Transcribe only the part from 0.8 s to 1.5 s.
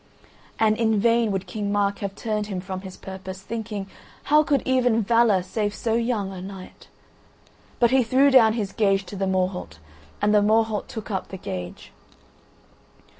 vain would